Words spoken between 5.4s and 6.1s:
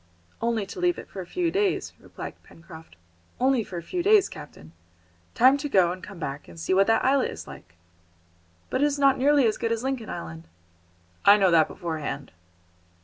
to go and